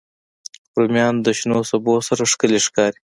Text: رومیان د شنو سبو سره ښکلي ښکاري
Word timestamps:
رومیان 0.79 1.15
د 1.25 1.27
شنو 1.39 1.59
سبو 1.69 1.93
سره 2.07 2.23
ښکلي 2.31 2.59
ښکاري 2.65 2.99